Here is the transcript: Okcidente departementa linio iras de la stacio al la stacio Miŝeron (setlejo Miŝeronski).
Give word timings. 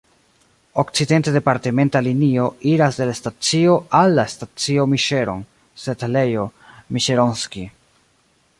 Okcidente 0.83 1.33
departementa 1.35 2.01
linio 2.07 2.45
iras 2.71 2.97
de 3.01 3.07
la 3.09 3.13
stacio 3.19 3.75
al 3.99 4.17
la 4.21 4.25
stacio 4.37 4.87
Miŝeron 4.95 5.45
(setlejo 5.85 6.47
Miŝeronski). 6.97 7.69